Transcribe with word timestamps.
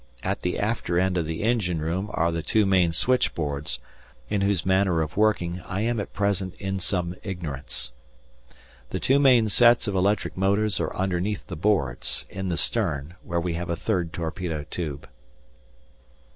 At 0.23 0.39
the 0.39 0.57
after 0.57 0.99
end 0.99 1.15
of 1.15 1.27
the 1.27 1.43
engine 1.43 1.79
room 1.79 2.09
are 2.15 2.31
the 2.31 2.41
two 2.41 2.65
main 2.65 2.91
switchboards, 2.91 3.77
of 4.31 4.41
whose 4.41 4.65
manner 4.65 4.99
of 5.03 5.15
working 5.15 5.61
I 5.63 5.81
am 5.81 5.99
at 5.99 6.11
present 6.11 6.55
in 6.55 6.79
some 6.79 7.13
ignorance. 7.21 7.91
The 8.89 8.99
two 8.99 9.19
main 9.19 9.47
sets 9.47 9.87
of 9.87 9.93
electric 9.93 10.35
motors 10.35 10.79
are 10.79 10.95
underneath 10.95 11.45
the 11.45 11.55
boards, 11.55 12.25
in 12.31 12.47
the 12.49 12.57
stern, 12.57 13.13
where 13.21 13.39
we 13.39 13.53
have 13.53 13.69
a 13.69 13.75
third 13.75 14.11
torpedo 14.11 14.65
tube. 14.71 15.07